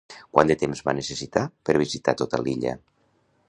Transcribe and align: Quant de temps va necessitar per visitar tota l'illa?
Quant 0.35 0.47
de 0.51 0.55
temps 0.61 0.81
va 0.87 0.95
necessitar 1.01 1.43
per 1.69 1.77
visitar 1.85 2.17
tota 2.23 2.41
l'illa? 2.45 2.75